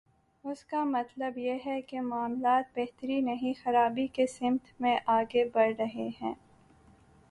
اس 0.43 0.63
کا 0.63 0.83
مطلب 0.83 1.37
یہ 1.37 1.57
ہے 1.65 1.81
کہ 1.81 2.01
معاملات 2.01 2.77
بہتری 2.77 3.19
نہیں، 3.21 3.53
خرابی 3.63 4.07
کی 4.07 4.27
سمت 4.27 4.81
میں 4.81 4.97
آگے 5.05 5.45
بڑھ 5.53 5.73
رہے 5.79 6.09
ہیں۔ 6.21 6.33